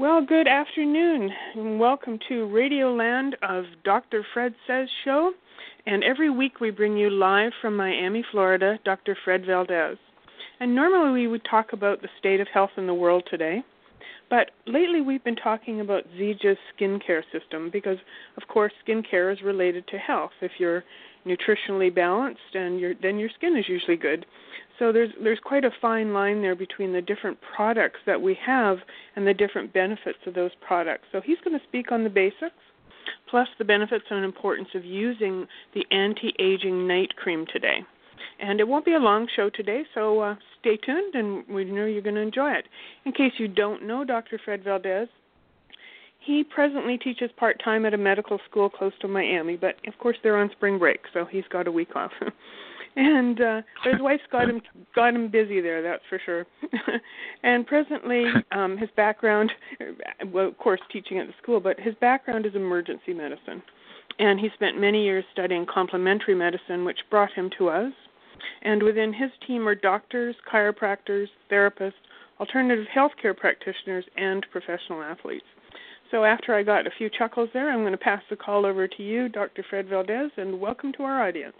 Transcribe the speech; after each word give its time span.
Well, 0.00 0.24
good 0.24 0.48
afternoon, 0.48 1.30
and 1.54 1.78
welcome 1.78 2.18
to 2.30 2.46
Radio 2.46 2.90
Land 2.90 3.36
of 3.42 3.64
Dr. 3.84 4.24
Fred 4.32 4.54
Says 4.66 4.88
Show. 5.04 5.32
And 5.84 6.02
every 6.02 6.30
week 6.30 6.58
we 6.58 6.70
bring 6.70 6.96
you 6.96 7.10
live 7.10 7.52
from 7.60 7.76
Miami, 7.76 8.24
Florida, 8.30 8.78
Dr. 8.82 9.14
Fred 9.22 9.44
Valdes. 9.44 9.98
And 10.58 10.74
normally 10.74 11.20
we 11.20 11.26
would 11.26 11.44
talk 11.44 11.74
about 11.74 12.00
the 12.00 12.08
state 12.18 12.40
of 12.40 12.48
health 12.48 12.70
in 12.78 12.86
the 12.86 12.94
world 12.94 13.24
today. 13.30 13.62
But 14.30 14.52
lately 14.66 15.02
we've 15.02 15.22
been 15.22 15.36
talking 15.36 15.82
about 15.82 16.04
Zija's 16.18 16.56
skincare 16.74 17.22
system 17.30 17.68
because, 17.70 17.98
of 18.38 18.48
course, 18.48 18.72
skincare 18.88 19.30
is 19.30 19.42
related 19.42 19.86
to 19.88 19.98
health. 19.98 20.32
If 20.40 20.52
you're 20.58 20.82
nutritionally 21.26 21.94
balanced, 21.94 22.54
and 22.54 22.80
your, 22.80 22.94
then 23.02 23.18
your 23.18 23.28
skin 23.36 23.54
is 23.54 23.68
usually 23.68 23.98
good. 23.98 24.24
So 24.80 24.92
there's 24.92 25.10
there's 25.22 25.38
quite 25.44 25.64
a 25.64 25.70
fine 25.80 26.14
line 26.14 26.40
there 26.40 26.56
between 26.56 26.92
the 26.92 27.02
different 27.02 27.38
products 27.54 28.00
that 28.06 28.20
we 28.20 28.36
have 28.44 28.78
and 29.14 29.26
the 29.26 29.34
different 29.34 29.72
benefits 29.74 30.18
of 30.26 30.34
those 30.34 30.52
products. 30.66 31.04
So 31.12 31.20
he's 31.20 31.36
going 31.44 31.56
to 31.56 31.64
speak 31.66 31.92
on 31.92 32.02
the 32.02 32.10
basics, 32.10 32.56
plus 33.28 33.46
the 33.58 33.64
benefits 33.64 34.06
and 34.10 34.24
importance 34.24 34.68
of 34.74 34.84
using 34.84 35.46
the 35.74 35.84
anti-aging 35.92 36.88
night 36.88 37.14
cream 37.16 37.44
today. 37.52 37.84
And 38.40 38.58
it 38.58 38.66
won't 38.66 38.86
be 38.86 38.94
a 38.94 38.98
long 38.98 39.28
show 39.36 39.50
today, 39.50 39.82
so 39.94 40.20
uh, 40.20 40.34
stay 40.60 40.78
tuned, 40.78 41.14
and 41.14 41.46
we 41.46 41.64
know 41.66 41.84
you're 41.84 42.00
going 42.00 42.14
to 42.14 42.22
enjoy 42.22 42.52
it. 42.52 42.64
In 43.04 43.12
case 43.12 43.32
you 43.36 43.48
don't 43.48 43.86
know 43.86 44.02
Dr. 44.02 44.40
Fred 44.42 44.64
Valdes, 44.64 45.10
he 46.20 46.42
presently 46.42 46.96
teaches 46.96 47.30
part 47.36 47.60
time 47.62 47.84
at 47.84 47.92
a 47.92 47.98
medical 47.98 48.38
school 48.48 48.70
close 48.70 48.92
to 49.02 49.08
Miami, 49.08 49.56
but 49.56 49.74
of 49.86 49.98
course 49.98 50.16
they're 50.22 50.38
on 50.38 50.50
spring 50.52 50.78
break, 50.78 51.00
so 51.12 51.26
he's 51.26 51.44
got 51.50 51.66
a 51.66 51.72
week 51.72 51.94
off. 51.94 52.12
and 52.96 53.40
uh 53.40 53.62
but 53.84 53.92
his 53.92 54.02
wife's 54.02 54.22
got 54.32 54.48
him 54.48 54.60
got 54.94 55.14
him 55.14 55.28
busy 55.28 55.60
there 55.60 55.82
that's 55.82 56.02
for 56.08 56.20
sure 56.24 56.46
and 57.42 57.66
presently 57.66 58.24
um 58.52 58.76
his 58.76 58.88
background 58.96 59.52
well 60.32 60.48
of 60.48 60.58
course 60.58 60.80
teaching 60.92 61.18
at 61.18 61.26
the 61.26 61.34
school 61.42 61.60
but 61.60 61.78
his 61.78 61.94
background 62.00 62.46
is 62.46 62.54
emergency 62.54 63.14
medicine 63.14 63.62
and 64.18 64.40
he 64.40 64.48
spent 64.54 64.78
many 64.78 65.04
years 65.04 65.24
studying 65.32 65.64
complementary 65.72 66.34
medicine 66.34 66.84
which 66.84 66.98
brought 67.10 67.32
him 67.32 67.48
to 67.56 67.68
us 67.68 67.92
and 68.62 68.82
within 68.82 69.12
his 69.12 69.30
team 69.46 69.68
are 69.68 69.74
doctors 69.74 70.34
chiropractors 70.52 71.26
therapists 71.50 71.92
alternative 72.40 72.86
healthcare 72.94 73.36
practitioners 73.36 74.04
and 74.16 74.44
professional 74.50 75.02
athletes 75.02 75.46
so 76.10 76.24
after 76.24 76.56
I 76.56 76.64
got 76.64 76.88
a 76.88 76.90
few 76.98 77.08
chuckles 77.08 77.50
there, 77.54 77.70
I'm 77.70 77.82
going 77.82 77.92
to 77.92 77.98
pass 77.98 78.20
the 78.28 78.34
call 78.34 78.66
over 78.66 78.88
to 78.88 79.02
you, 79.02 79.28
Dr. 79.28 79.64
Fred 79.70 79.88
Valdes, 79.88 80.32
and 80.36 80.60
welcome 80.60 80.92
to 80.94 81.04
our 81.04 81.24
audience. 81.24 81.54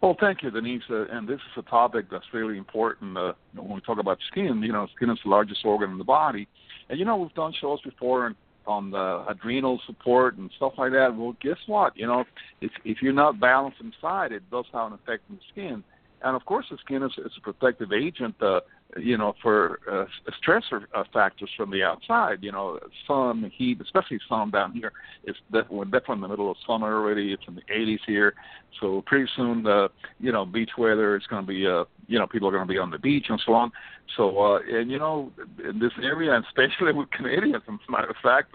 Well, 0.00 0.16
thank 0.18 0.42
you, 0.42 0.50
Denise. 0.50 0.82
Uh, 0.90 1.06
and 1.06 1.28
this 1.28 1.36
is 1.36 1.64
a 1.64 1.70
topic 1.70 2.06
that's 2.10 2.24
really 2.32 2.58
important 2.58 3.16
uh, 3.16 3.32
when 3.54 3.74
we 3.74 3.80
talk 3.80 3.98
about 3.98 4.18
skin. 4.30 4.62
You 4.62 4.72
know, 4.72 4.86
skin 4.96 5.10
is 5.10 5.18
the 5.24 5.30
largest 5.30 5.64
organ 5.64 5.90
in 5.90 5.98
the 5.98 6.04
body, 6.04 6.48
and 6.88 6.98
you 6.98 7.04
know 7.04 7.16
we've 7.16 7.34
done 7.34 7.52
shows 7.60 7.80
before 7.82 8.26
on 8.26 8.36
on 8.66 8.90
the 8.90 9.24
adrenal 9.28 9.80
support 9.86 10.36
and 10.36 10.50
stuff 10.56 10.72
like 10.76 10.92
that. 10.92 11.14
Well, 11.16 11.36
guess 11.40 11.58
what? 11.66 11.96
You 11.96 12.06
know, 12.06 12.24
if 12.60 12.70
if 12.84 12.98
you're 13.00 13.12
not 13.12 13.40
balanced 13.40 13.80
inside, 13.80 14.32
it 14.32 14.48
does 14.50 14.64
have 14.72 14.92
an 14.92 14.94
effect 14.94 15.22
on 15.30 15.36
the 15.36 15.42
skin. 15.52 15.84
And 16.22 16.34
of 16.34 16.44
course, 16.44 16.66
the 16.70 16.78
skin 16.84 17.02
is, 17.02 17.12
is 17.18 17.32
a 17.36 17.40
protective 17.40 17.92
agent. 17.92 18.34
Uh, 18.40 18.60
you 18.96 19.18
know, 19.18 19.34
for 19.42 19.80
uh, 19.90 20.04
stressor 20.42 20.84
uh, 20.94 21.04
factors 21.12 21.50
from 21.56 21.70
the 21.70 21.82
outside. 21.82 22.38
You 22.42 22.52
know, 22.52 22.78
sun, 23.06 23.50
heat, 23.54 23.80
especially 23.80 24.18
sun 24.28 24.50
down 24.50 24.72
here. 24.72 24.92
It's 25.24 25.38
we're 25.70 25.84
definitely 25.84 26.16
in 26.16 26.20
the 26.22 26.28
middle 26.28 26.50
of 26.50 26.56
summer 26.66 26.94
already. 26.94 27.32
It's 27.32 27.42
in 27.48 27.56
the 27.56 27.62
80s 27.62 27.98
here, 28.06 28.34
so 28.80 29.02
pretty 29.06 29.28
soon, 29.36 29.66
uh, 29.66 29.88
you 30.20 30.32
know, 30.32 30.44
beach 30.44 30.70
weather. 30.78 31.16
It's 31.16 31.26
going 31.26 31.42
to 31.42 31.48
be, 31.48 31.66
uh, 31.66 31.84
you 32.06 32.18
know, 32.18 32.26
people 32.26 32.48
are 32.48 32.52
going 32.52 32.66
to 32.66 32.72
be 32.72 32.78
on 32.78 32.90
the 32.90 32.98
beach 32.98 33.26
and 33.28 33.40
so 33.44 33.52
on. 33.54 33.72
So, 34.16 34.38
uh, 34.38 34.60
and 34.70 34.90
you 34.90 34.98
know, 34.98 35.32
in 35.68 35.78
this 35.78 35.92
area, 36.02 36.40
especially 36.48 36.92
with 36.92 37.10
Canadians, 37.16 37.62
as 37.68 37.78
a 37.88 37.92
matter 37.92 38.08
of 38.08 38.16
fact, 38.22 38.54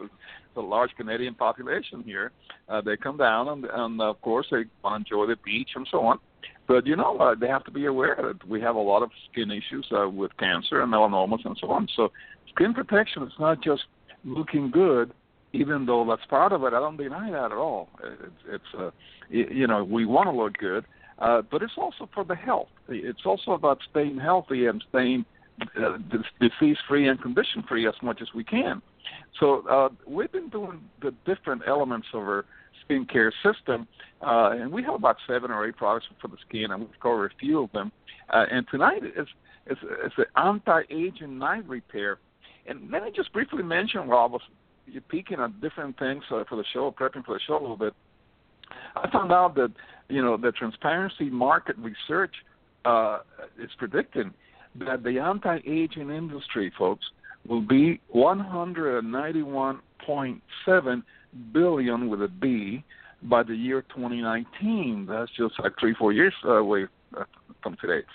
a 0.55 0.61
large 0.61 0.91
Canadian 0.97 1.35
population 1.35 2.03
here. 2.03 2.31
Uh, 2.67 2.81
they 2.81 2.97
come 2.97 3.17
down 3.17 3.47
and, 3.49 3.65
and 3.65 4.01
of 4.01 4.21
course 4.21 4.47
they 4.51 4.63
enjoy 4.95 5.25
the 5.25 5.37
beach 5.43 5.69
and 5.75 5.87
so 5.91 6.01
on. 6.01 6.19
But 6.67 6.85
you 6.85 6.95
know, 6.95 7.17
uh, 7.17 7.35
they 7.35 7.47
have 7.47 7.63
to 7.65 7.71
be 7.71 7.85
aware 7.85 8.17
that 8.21 8.47
we 8.47 8.61
have 8.61 8.75
a 8.75 8.79
lot 8.79 9.03
of 9.03 9.11
skin 9.31 9.51
issues 9.51 9.87
uh, 9.91 10.09
with 10.09 10.35
cancer 10.37 10.81
and 10.81 10.91
melanomas 10.93 11.45
and 11.45 11.57
so 11.59 11.69
on. 11.69 11.87
So, 11.95 12.11
skin 12.53 12.73
protection 12.73 13.23
is 13.23 13.33
not 13.39 13.61
just 13.61 13.83
looking 14.23 14.71
good, 14.71 15.11
even 15.53 15.85
though 15.85 16.05
that's 16.07 16.25
part 16.29 16.53
of 16.53 16.63
it. 16.63 16.73
I 16.73 16.79
don't 16.79 16.97
deny 16.97 17.31
that 17.31 17.45
at 17.45 17.57
all. 17.57 17.89
It's, 18.03 18.33
it's 18.47 18.63
uh, 18.77 18.91
you 19.29 19.67
know, 19.67 19.83
we 19.83 20.05
want 20.05 20.27
to 20.27 20.35
look 20.35 20.57
good, 20.57 20.85
uh, 21.19 21.41
but 21.49 21.61
it's 21.61 21.73
also 21.77 22.09
for 22.13 22.23
the 22.23 22.35
health. 22.35 22.69
It's 22.87 23.25
also 23.25 23.51
about 23.51 23.79
staying 23.89 24.19
healthy 24.19 24.67
and 24.67 24.83
staying 24.89 25.25
uh, 25.77 25.97
disease 26.39 26.77
free 26.87 27.07
and 27.07 27.21
condition 27.21 27.63
free 27.67 27.87
as 27.87 27.93
much 28.01 28.21
as 28.21 28.27
we 28.33 28.43
can. 28.43 28.81
So 29.39 29.67
uh, 29.67 29.89
we've 30.07 30.31
been 30.31 30.49
doing 30.49 30.81
the 31.01 31.13
different 31.25 31.63
elements 31.67 32.07
of 32.13 32.21
our 32.21 32.45
skincare 32.91 33.31
system, 33.43 33.87
uh, 34.21 34.51
and 34.51 34.71
we 34.71 34.83
have 34.83 34.95
about 34.95 35.17
seven 35.27 35.51
or 35.51 35.67
eight 35.67 35.77
products 35.77 36.07
for 36.21 36.27
the 36.27 36.37
skin, 36.47 36.71
and 36.71 36.81
we've 36.81 36.99
covered 37.01 37.31
a 37.31 37.35
few 37.39 37.63
of 37.63 37.71
them. 37.71 37.91
Uh, 38.29 38.45
and 38.51 38.67
tonight 38.69 39.03
is 39.03 39.27
is 39.67 39.77
it's 40.03 40.15
an 40.17 40.25
anti-aging 40.35 41.37
night 41.37 41.67
repair. 41.67 42.17
And 42.67 42.89
let 42.91 43.03
me 43.03 43.11
just 43.15 43.31
briefly 43.33 43.63
mention, 43.63 44.07
while 44.07 44.19
I 44.19 44.25
was 44.25 44.41
peeking 45.09 45.39
at 45.39 45.61
different 45.61 45.97
things 45.99 46.23
uh, 46.31 46.43
for 46.49 46.55
the 46.55 46.63
show, 46.73 46.91
prepping 46.91 47.23
for 47.25 47.35
the 47.35 47.41
show 47.45 47.59
a 47.59 47.61
little 47.61 47.77
bit. 47.77 47.93
I 48.95 49.07
found 49.11 49.31
out 49.31 49.53
that 49.55 49.71
you 50.09 50.21
know 50.21 50.37
the 50.37 50.51
transparency 50.51 51.29
market 51.29 51.77
research 51.77 52.33
uh, 52.85 53.19
is 53.61 53.69
predicting 53.77 54.33
that 54.75 55.03
the 55.03 55.19
anti-aging 55.19 56.09
industry, 56.09 56.71
folks, 56.77 57.05
will 57.47 57.61
be 57.61 57.99
191.7 58.15 61.03
billion 61.53 62.09
with 62.09 62.21
a 62.21 62.27
B 62.27 62.83
by 63.23 63.43
the 63.43 63.55
year 63.55 63.83
2019. 63.93 65.07
That's 65.09 65.31
just 65.37 65.59
like 65.59 65.73
three, 65.79 65.93
four 65.93 66.11
years 66.11 66.33
away 66.43 66.85
from 67.61 67.77
today. 67.81 68.05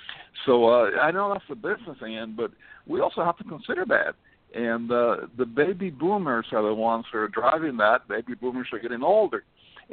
So 0.45 0.67
uh, 0.67 0.91
I 1.01 1.11
know 1.11 1.33
that's 1.33 1.45
the 1.49 1.55
business 1.55 1.99
end, 2.05 2.37
but 2.37 2.51
we 2.87 3.01
also 3.01 3.25
have 3.25 3.37
to 3.39 3.45
consider 3.45 3.85
that. 3.87 4.15
And 4.55 4.91
uh, 4.91 5.27
the 5.37 5.45
baby 5.45 5.91
boomers 5.91 6.47
are 6.53 6.63
the 6.63 6.75
ones 6.75 7.05
who 7.13 7.19
are 7.19 7.29
driving 7.29 7.77
that. 7.79 8.09
Baby 8.09 8.35
boomers 8.35 8.69
are 8.73 8.79
getting 8.79 9.03
older, 9.03 9.45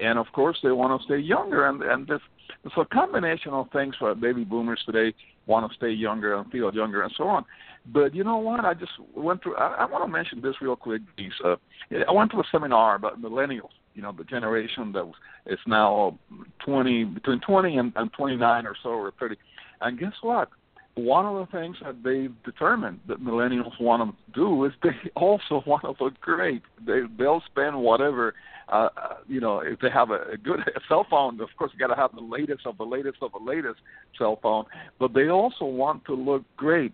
and 0.01 0.17
of 0.17 0.27
course 0.33 0.57
they 0.63 0.71
want 0.71 0.99
to 0.99 1.05
stay 1.05 1.17
younger. 1.17 1.67
And 1.67 1.81
and 1.83 2.07
this, 2.07 2.21
it's 2.63 2.75
a 2.77 2.85
combination 2.85 3.51
of 3.51 3.69
things 3.71 3.95
for 3.97 4.13
baby 4.15 4.43
boomers 4.43 4.81
today 4.85 5.13
want 5.45 5.69
to 5.69 5.75
stay 5.77 5.89
younger 5.89 6.35
and 6.35 6.49
feel 6.51 6.73
younger 6.73 7.03
and 7.03 7.13
so 7.17 7.25
on. 7.25 7.45
But 7.85 8.15
you 8.15 8.23
know 8.23 8.37
what? 8.37 8.63
I 8.63 8.73
just 8.73 8.93
went 9.15 9.43
through. 9.43 9.57
I, 9.57 9.79
I 9.79 9.85
want 9.85 10.05
to 10.05 10.11
mention 10.11 10.41
this 10.41 10.55
real 10.61 10.75
quick. 10.75 11.01
Lisa. 11.17 11.57
Uh, 11.91 11.97
I 12.07 12.11
went 12.11 12.31
to 12.31 12.37
a 12.37 12.43
seminar 12.51 12.95
about 12.95 13.21
millennials. 13.21 13.71
You 13.93 14.01
know, 14.01 14.13
the 14.17 14.23
generation 14.23 14.91
that 14.93 15.05
was, 15.05 15.15
is 15.45 15.59
now 15.67 16.17
20, 16.65 17.03
between 17.03 17.41
20 17.41 17.77
and, 17.77 17.93
and 17.95 18.11
29 18.13 18.65
or 18.65 18.75
so, 18.81 18.89
or 18.89 19.11
30. 19.19 19.35
And 19.81 19.99
guess 19.99 20.13
what? 20.21 20.49
One 20.95 21.25
of 21.25 21.35
the 21.35 21.57
things 21.57 21.77
that 21.83 22.03
they've 22.03 22.33
determined 22.43 22.99
that 23.07 23.19
millennials 23.23 23.79
want 23.79 24.15
to 24.15 24.33
do 24.33 24.65
is 24.65 24.73
they 24.83 24.91
also 25.15 25.63
want 25.65 25.83
to 25.83 26.03
look 26.03 26.19
great. 26.21 26.61
They 26.85 27.01
they'll 27.17 27.43
spend 27.51 27.75
whatever 27.79 28.33
uh, 28.69 28.89
uh, 28.97 29.15
you 29.27 29.41
know, 29.41 29.59
if 29.59 29.79
they 29.79 29.89
have 29.89 30.09
a, 30.09 30.31
a 30.33 30.37
good 30.37 30.59
cell 30.87 31.05
phone, 31.09 31.39
of 31.41 31.49
course, 31.57 31.71
you 31.73 31.79
got 31.79 31.93
to 31.93 31.99
have 31.99 32.11
the 32.13 32.21
latest 32.21 32.65
of 32.65 32.77
the 32.77 32.83
latest 32.83 33.17
of 33.21 33.31
the 33.31 33.43
latest 33.43 33.79
cell 34.17 34.39
phone. 34.41 34.65
But 34.99 35.13
they 35.13 35.29
also 35.29 35.65
want 35.65 36.05
to 36.05 36.13
look 36.13 36.43
great. 36.57 36.93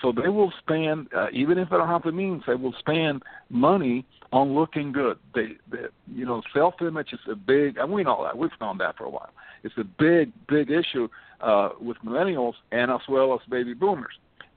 So 0.00 0.12
they 0.12 0.28
will 0.28 0.52
spend, 0.60 1.08
uh, 1.14 1.26
even 1.32 1.58
if 1.58 1.70
they 1.70 1.76
don't 1.76 1.88
have 1.88 2.04
the 2.04 2.12
means, 2.12 2.44
they 2.46 2.54
will 2.54 2.74
spend 2.78 3.22
money 3.50 4.06
on 4.32 4.54
looking 4.54 4.92
good. 4.92 5.18
They, 5.34 5.56
they 5.70 5.86
you 6.14 6.24
know, 6.24 6.40
self-image 6.54 7.12
is 7.12 7.18
a 7.30 7.34
big, 7.34 7.78
and 7.78 7.90
we 7.90 8.04
know 8.04 8.22
that. 8.24 8.38
We've 8.38 8.50
known 8.60 8.78
that 8.78 8.96
for 8.96 9.04
a 9.04 9.10
while. 9.10 9.30
It's 9.64 9.74
a 9.76 9.84
big, 9.84 10.32
big 10.46 10.70
issue 10.70 11.08
uh, 11.40 11.70
with 11.80 11.96
millennials 12.04 12.54
and 12.72 12.90
as 12.90 13.00
well 13.08 13.34
as 13.34 13.40
baby 13.48 13.74
boomers. 13.74 14.14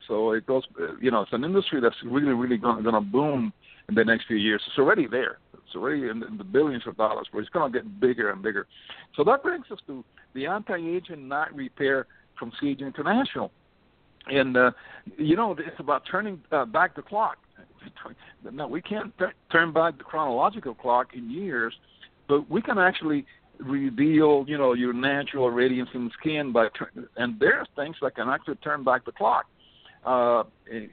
So 0.08 0.32
it 0.32 0.46
goes, 0.46 0.64
you 1.00 1.12
know, 1.12 1.22
it's 1.22 1.34
an 1.34 1.44
industry 1.44 1.80
that's 1.80 1.96
really, 2.04 2.34
really 2.34 2.58
going 2.58 2.84
to 2.84 3.02
boom 3.02 3.54
in 3.88 3.96
the 3.96 4.04
next 4.04 4.28
few 4.28 4.38
years. 4.38 4.62
It's 4.68 4.78
already 4.78 5.08
there. 5.08 5.38
It's 5.54 5.76
already 5.76 6.10
in 6.10 6.20
the, 6.38 6.44
billions 6.44 6.86
of 6.88 6.98
dollars, 6.98 7.28
but 7.32 7.40
it's 7.40 7.50
going 7.50 7.72
to 7.72 7.80
get 7.80 8.00
bigger 8.00 8.32
and 8.32 8.42
bigger. 8.42 8.68
So 9.16 9.24
that 9.24 9.44
brings 9.44 9.66
us 9.72 9.80
to 9.88 10.04
the 10.34 10.48
anti-aging 10.48 11.28
night 11.28 11.54
repair 11.56 12.08
from 12.38 12.52
Zija 12.62 12.82
International 12.82 13.52
and 14.28 14.58
uh, 14.58 14.72
you 15.18 15.36
know 15.36 15.52
it's 15.52 15.80
about 15.80 16.04
turning 16.10 16.42
uh, 16.52 16.66
back 16.66 16.96
the 16.96 17.02
clock. 17.02 17.38
No, 18.52 18.68
we 18.68 18.82
can't 18.82 19.16
t- 19.20 19.26
turn 19.52 19.72
back 19.72 20.00
the 20.00 20.04
chronological 20.04 20.74
clock 20.74 21.10
in 21.14 21.30
years, 21.30 21.74
but 22.28 22.50
we 22.50 22.60
can 22.60 22.80
actually 22.80 23.26
reveal, 23.62 24.46
you 24.48 24.58
know, 24.58 24.74
your 24.74 24.94
natural 24.94 25.50
radiance 25.50 25.90
in 25.94 26.06
the 26.06 26.12
skin 26.20 26.52
by, 26.52 26.68
and 27.18 27.40
there's 27.40 27.68
things 27.76 27.96
that 28.02 28.16
can 28.16 28.30
actually 28.30 28.56
turn 28.56 28.84
back 28.84 29.06
the 29.06 29.12
clock. 29.12 29.46
Uh, 30.04 30.44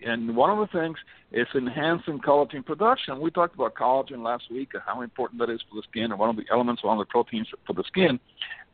and 0.04 0.36
one 0.36 0.50
of 0.50 0.58
the 0.58 0.78
things 0.78 0.98
is 1.32 1.46
enhancing 1.54 2.18
collagen 2.18 2.64
production. 2.64 3.20
We 3.20 3.30
talked 3.30 3.54
about 3.54 3.74
collagen 3.74 4.22
last 4.22 4.44
week 4.50 4.70
and 4.74 4.82
how 4.84 5.00
important 5.00 5.40
that 5.40 5.48
is 5.48 5.60
for 5.70 5.76
the 5.76 5.82
skin, 5.90 6.04
and 6.04 6.18
one 6.18 6.28
of 6.28 6.36
the 6.36 6.44
elements, 6.52 6.84
one 6.84 6.98
of 6.98 7.06
the 7.06 7.10
proteins 7.10 7.48
for 7.66 7.72
the 7.72 7.84
skin. 7.86 8.20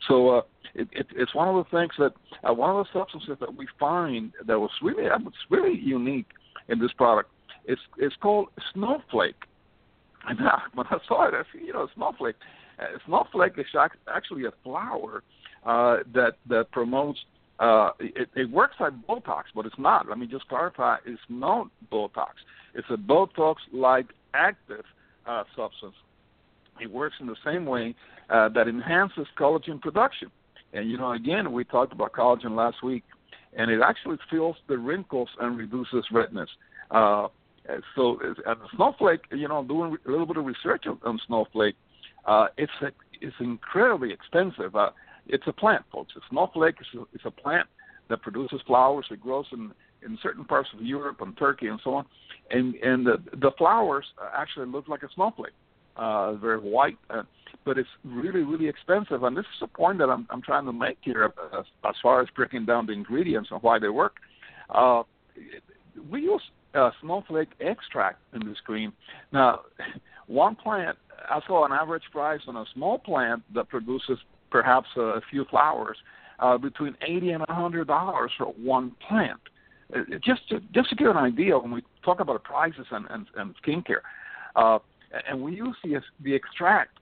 So 0.08 0.30
uh, 0.30 0.42
it, 0.74 0.88
it, 0.90 1.06
it's 1.14 1.34
one 1.34 1.48
of 1.48 1.54
the 1.54 1.76
things 1.76 1.92
that 1.98 2.12
uh, 2.42 2.52
one 2.52 2.70
of 2.70 2.84
the 2.84 2.98
substances 2.98 3.36
that 3.38 3.56
we 3.56 3.68
find 3.78 4.32
that 4.46 4.58
was 4.58 4.70
really 4.82 5.04
that 5.04 5.22
was 5.22 5.34
really 5.50 5.78
unique 5.78 6.26
in 6.68 6.78
this 6.80 6.92
product 6.92 7.30
It's 7.64 7.80
it's 7.98 8.16
called 8.16 8.48
snowflake. 8.72 9.44
And 10.26 10.38
now, 10.40 10.62
when 10.74 10.86
I 10.88 10.98
saw 11.06 11.28
it, 11.28 11.34
I 11.34 11.42
said, 11.52 11.64
you 11.64 11.72
know, 11.72 11.88
snowflake. 11.94 12.36
Uh, 12.78 12.84
snowflake 13.06 13.52
is 13.58 13.66
actually 14.14 14.44
a 14.46 14.52
flower 14.62 15.22
uh, 15.64 15.98
that 16.12 16.34
that 16.48 16.70
promotes. 16.72 17.18
Uh, 17.60 17.90
it, 18.00 18.28
it 18.34 18.50
works 18.50 18.74
like 18.80 18.92
Botox, 19.08 19.44
but 19.54 19.64
it's 19.64 19.78
not. 19.78 20.08
Let 20.08 20.18
me 20.18 20.26
just 20.26 20.48
clarify: 20.48 20.96
it's 21.06 21.20
not 21.28 21.68
Botox. 21.90 22.32
It's 22.74 22.88
a 22.90 22.96
Botox-like 22.96 24.06
active 24.34 24.84
uh, 25.26 25.44
substance. 25.56 25.94
It 26.80 26.90
works 26.90 27.16
in 27.20 27.26
the 27.26 27.36
same 27.44 27.66
way 27.66 27.94
uh, 28.28 28.48
that 28.50 28.66
enhances 28.66 29.26
collagen 29.38 29.80
production. 29.80 30.30
And 30.72 30.90
you 30.90 30.98
know, 30.98 31.12
again, 31.12 31.52
we 31.52 31.64
talked 31.64 31.92
about 31.92 32.12
collagen 32.12 32.56
last 32.56 32.82
week, 32.82 33.04
and 33.56 33.70
it 33.70 33.80
actually 33.80 34.18
fills 34.28 34.56
the 34.66 34.76
wrinkles 34.76 35.28
and 35.40 35.56
reduces 35.56 36.04
redness. 36.10 36.50
Uh, 36.90 37.28
so, 37.94 38.18
and 38.44 38.56
snowflake, 38.76 39.20
you 39.30 39.48
know, 39.48 39.64
doing 39.64 39.96
a 40.06 40.10
little 40.10 40.26
bit 40.26 40.36
of 40.36 40.44
research 40.44 40.84
on 40.86 41.20
snowflake, 41.26 41.76
uh, 42.26 42.46
it's 42.56 42.72
a, 42.82 42.90
it's 43.20 43.36
incredibly 43.40 44.12
expensive. 44.12 44.74
Uh, 44.76 44.90
it's 45.26 45.44
a 45.46 45.52
plant, 45.52 45.84
folks. 45.92 46.12
A 46.16 46.20
snowflake 46.30 46.76
is 46.80 46.86
a, 46.98 47.04
it's 47.14 47.24
a 47.24 47.30
plant 47.30 47.66
that 48.08 48.22
produces 48.22 48.60
flowers. 48.66 49.06
It 49.10 49.20
grows 49.20 49.46
in 49.52 49.72
in 50.04 50.18
certain 50.22 50.44
parts 50.44 50.68
of 50.74 50.82
Europe 50.82 51.22
and 51.22 51.36
Turkey 51.38 51.68
and 51.68 51.80
so 51.82 51.94
on, 51.94 52.04
and 52.50 52.74
and 52.76 53.06
the 53.06 53.16
the 53.32 53.50
flowers 53.56 54.04
actually 54.36 54.66
look 54.66 54.86
like 54.88 55.02
a 55.02 55.08
snowflake, 55.14 55.54
uh, 55.96 56.34
very 56.34 56.58
white, 56.58 56.98
uh, 57.10 57.22
but 57.64 57.78
it's 57.78 57.88
really 58.04 58.42
really 58.42 58.68
expensive. 58.68 59.22
And 59.22 59.36
this 59.36 59.46
is 59.56 59.62
a 59.62 59.66
point 59.66 59.98
that 59.98 60.10
I'm 60.10 60.26
I'm 60.30 60.42
trying 60.42 60.66
to 60.66 60.72
make 60.72 60.98
here 61.00 61.32
uh, 61.52 61.62
as 61.88 61.94
far 62.02 62.20
as 62.20 62.28
breaking 62.36 62.66
down 62.66 62.86
the 62.86 62.92
ingredients 62.92 63.48
and 63.50 63.62
why 63.62 63.78
they 63.78 63.88
work. 63.88 64.16
Uh, 64.68 65.02
we 66.10 66.22
use 66.22 66.42
uh, 66.74 66.90
snowflake 67.00 67.50
extract 67.60 68.20
in 68.34 68.46
this 68.46 68.58
cream. 68.64 68.92
Now, 69.32 69.60
one 70.26 70.56
plant, 70.56 70.96
I 71.28 71.40
saw 71.46 71.64
an 71.64 71.72
average 71.72 72.04
price 72.12 72.40
on 72.46 72.56
a 72.56 72.64
small 72.74 72.98
plant 72.98 73.42
that 73.54 73.68
produces 73.68 74.18
perhaps 74.50 74.88
a 74.96 75.20
few 75.30 75.44
flowers 75.46 75.96
uh, 76.38 76.58
between 76.58 76.96
eighty 77.06 77.30
and 77.30 77.44
a 77.48 77.54
hundred 77.54 77.86
dollars 77.86 78.30
for 78.36 78.46
one 78.46 78.92
plant. 79.08 79.40
Uh, 79.94 80.00
just 80.24 80.48
to, 80.48 80.60
just 80.72 80.88
to 80.90 80.96
give 80.96 81.08
an 81.08 81.16
idea, 81.16 81.58
when 81.58 81.70
we 81.70 81.82
talk 82.04 82.20
about 82.20 82.42
prices 82.44 82.86
and 82.90 83.06
and, 83.10 83.26
and 83.36 83.54
skincare, 83.64 84.02
uh, 84.56 84.78
and 85.28 85.40
we 85.40 85.54
use 85.54 85.76
the 85.84 86.00
the 86.22 86.34
extract 86.34 86.98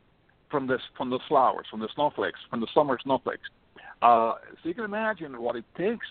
from 0.50 0.66
this 0.66 0.80
from 0.96 1.10
the 1.10 1.18
flowers, 1.28 1.66
from 1.70 1.80
the 1.80 1.88
snowflakes, 1.94 2.40
from 2.50 2.60
the 2.60 2.68
summer 2.74 2.98
snowflakes. 3.02 3.48
Uh, 4.02 4.34
so 4.62 4.68
you 4.68 4.74
can 4.74 4.84
imagine 4.84 5.40
what 5.40 5.56
it 5.56 5.64
takes 5.76 6.06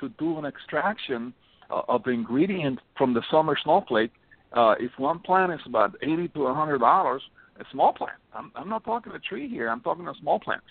to 0.00 0.08
do 0.18 0.38
an 0.38 0.44
extraction 0.44 1.32
uh, 1.70 1.82
of 1.88 2.02
the 2.04 2.10
ingredient 2.10 2.80
from 2.98 3.14
the 3.14 3.22
summer 3.30 3.56
snowflake. 3.62 4.12
Uh, 4.52 4.74
if 4.78 4.92
one 4.98 5.18
plant 5.18 5.52
is 5.52 5.60
about 5.66 5.96
eighty 6.02 6.28
to 6.28 6.46
a 6.46 6.54
hundred 6.54 6.78
dollars, 6.78 7.22
a 7.60 7.64
small 7.72 7.92
plant. 7.92 8.18
I'm, 8.34 8.52
I'm 8.54 8.68
not 8.68 8.84
talking 8.84 9.12
a 9.12 9.18
tree 9.18 9.48
here. 9.48 9.68
I'm 9.68 9.80
talking 9.80 10.06
a 10.08 10.14
small 10.20 10.38
plant. 10.38 10.62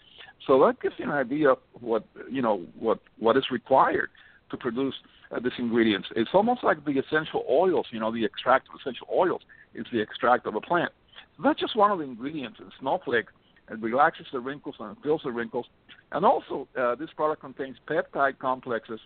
So 0.48 0.60
that 0.66 0.82
gives 0.82 0.96
you 0.98 1.06
an 1.06 1.12
idea 1.12 1.52
of 1.52 1.58
what 1.80 2.06
you 2.32 2.42
know 2.42 2.64
what 2.78 3.00
what 3.20 3.38
is 3.38 3.46
required 3.52 4.10
to 4.52 4.58
produce 4.58 4.96
uh, 5.32 5.40
these 5.40 5.54
ingredients. 5.58 6.08
It's 6.16 6.30
almost 6.34 6.64
like 6.64 6.84
the 6.86 7.00
essential 7.00 7.44
oils. 7.50 7.88
You 7.92 8.00
know, 8.00 8.12
the 8.12 8.24
extract 8.24 8.70
of 8.70 8.76
essential 8.80 9.08
oils 9.14 9.42
is 9.74 9.86
the 9.92 10.02
extract 10.02 10.46
of 10.46 10.56
a 10.56 10.62
plant. 10.62 10.92
So 11.38 11.44
that's 11.44 11.60
just 11.60 11.76
one 11.76 11.92
of 11.92 11.98
the 11.98 12.06
ingredients 12.06 12.60
in 12.60 12.70
snowflake. 12.80 13.26
It 13.70 13.82
relaxes 13.82 14.28
the 14.32 14.40
wrinkles 14.40 14.76
and 14.80 14.96
fills 15.02 15.22
the 15.24 15.32
wrinkles. 15.32 15.66
And 16.12 16.24
also, 16.24 16.68
uh, 16.80 16.96
this 16.96 17.10
product 17.16 17.42
contains 17.42 17.78
peptide 17.90 18.38
complexes 18.38 19.00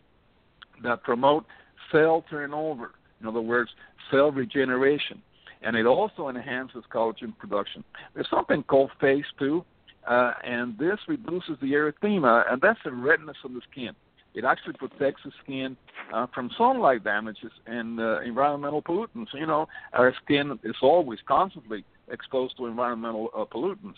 that 0.83 1.01
promote 1.03 1.45
cell 1.91 2.25
turnover. 2.29 2.91
In 3.21 3.27
other 3.27 3.41
words, 3.41 3.69
cell 4.11 4.31
regeneration. 4.31 5.21
And 5.61 5.75
it 5.75 5.85
also 5.85 6.29
enhances 6.29 6.83
collagen 6.93 7.37
production. 7.37 7.83
There's 8.13 8.29
something 8.29 8.63
called 8.63 8.91
phase 9.01 9.25
two, 9.37 9.65
uh, 10.07 10.33
and 10.43 10.77
this 10.77 10.97
reduces 11.07 11.57
the 11.61 11.73
erythema, 11.73 12.51
and 12.51 12.61
that's 12.61 12.79
the 12.85 12.93
redness 12.93 13.37
of 13.43 13.53
the 13.53 13.61
skin. 13.69 13.93
It 14.35 14.45
actually 14.45 14.73
protects 14.73 15.23
the 15.25 15.31
skin 15.43 15.75
uh, 16.13 16.27
from 16.33 16.49
sunlight 16.57 17.03
damages 17.03 17.51
and 17.65 17.99
uh, 17.99 18.21
environmental 18.21 18.81
pollutants. 18.81 19.33
You 19.33 19.47
know, 19.47 19.67
our 19.93 20.13
skin 20.23 20.57
is 20.63 20.75
always 20.81 21.19
constantly 21.27 21.83
exposed 22.11 22.57
to 22.57 22.65
environmental 22.65 23.29
uh, 23.35 23.45
pollutants, 23.45 23.95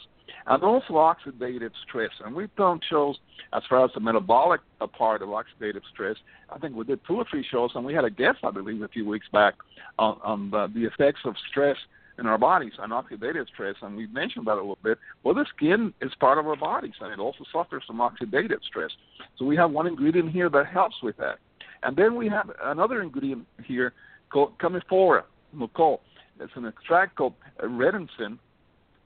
and 0.47 0.63
also 0.63 0.93
oxidative 0.93 1.71
stress. 1.87 2.11
And 2.25 2.35
we've 2.35 2.55
done 2.55 2.79
shows 2.89 3.17
as 3.53 3.63
far 3.69 3.85
as 3.85 3.91
the 3.93 3.99
metabolic 3.99 4.61
uh, 4.79 4.87
part 4.87 5.21
of 5.21 5.29
oxidative 5.29 5.81
stress. 5.93 6.15
I 6.49 6.57
think 6.59 6.75
we 6.75 6.85
did 6.85 6.99
two 7.07 7.15
or 7.15 7.25
three 7.29 7.45
shows, 7.49 7.71
and 7.75 7.85
we 7.85 7.93
had 7.93 8.05
a 8.05 8.09
guest, 8.09 8.39
I 8.43 8.51
believe, 8.51 8.81
a 8.81 8.87
few 8.87 9.07
weeks 9.07 9.27
back 9.31 9.55
on, 9.99 10.19
on 10.23 10.51
the, 10.51 10.67
the 10.73 10.85
effects 10.85 11.21
of 11.25 11.35
stress 11.49 11.77
in 12.19 12.27
our 12.27 12.37
bodies 12.37 12.73
and 12.79 12.91
oxidative 12.91 13.47
stress, 13.47 13.75
and 13.81 13.95
we 13.95 14.07
mentioned 14.07 14.45
that 14.45 14.53
a 14.53 14.55
little 14.55 14.77
bit. 14.83 14.97
Well, 15.23 15.33
the 15.33 15.45
skin 15.55 15.93
is 16.01 16.11
part 16.19 16.37
of 16.37 16.47
our 16.47 16.55
bodies, 16.55 16.93
and 17.01 17.11
it 17.11 17.19
also 17.19 17.43
suffers 17.51 17.83
from 17.87 17.97
oxidative 17.97 18.63
stress. 18.67 18.91
So 19.37 19.45
we 19.45 19.55
have 19.55 19.71
one 19.71 19.87
ingredient 19.87 20.31
here 20.31 20.49
that 20.49 20.67
helps 20.67 20.95
with 21.01 21.17
that. 21.17 21.39
And 21.83 21.97
then 21.97 22.15
we 22.15 22.29
have 22.29 22.51
another 22.63 23.01
ingredient 23.01 23.47
here 23.65 23.93
called 24.31 24.57
Commiphora, 24.59 25.23
Nicole. 25.53 26.01
It's 26.39 26.53
an 26.55 26.65
extract 26.65 27.15
called 27.15 27.33
retinsin, 27.61 28.39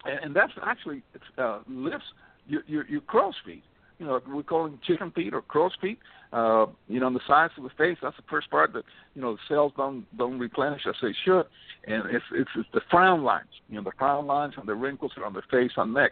and 0.06 0.19
and 0.24 0.36
that's 0.36 0.54
actually 0.63 1.04
uh, 1.38 1.60
lifts 1.68 2.06
your, 2.48 2.63
your, 2.68 2.86
your 2.88 3.01
crow's 3.01 3.36
feet. 3.45 3.63
You 4.00 4.06
know, 4.06 4.22
we 4.27 4.44
call 4.44 4.66
them 4.66 4.80
chicken 4.86 5.12
feet 5.12 5.33
or 5.33 5.42
crow's 5.42 5.72
feet. 5.81 6.00
Uh, 6.33 6.66
you 6.89 7.00
know, 7.00 7.06
on 7.06 7.13
the 7.13 7.22
sides 7.25 7.54
of 7.57 7.63
the 7.63 7.69
face, 7.77 7.98
that's 8.01 8.18
the 8.18 8.24
first 8.30 8.50
part 8.50 8.74
that 8.74 8.83
you 9.16 9.22
know 9.22 9.33
the 9.33 9.39
cells 9.48 9.72
don't 9.77 10.06
don't 10.18 10.38
replenish 10.38 10.81
as 10.88 10.95
they 11.01 11.13
should, 11.24 11.45
and 11.88 12.04
it's 12.07 12.25
it's, 12.33 12.50
it's 12.56 12.69
the 12.74 12.81
frown 12.92 13.24
lines. 13.24 13.48
You 13.69 13.77
know, 13.77 13.83
the 13.83 13.94
frown 13.98 14.27
lines 14.27 14.54
and 14.57 14.68
the 14.68 14.75
wrinkles 14.75 15.13
on 15.24 15.33
the 15.33 15.42
face 15.50 15.72
and 15.77 15.94
neck 15.94 16.12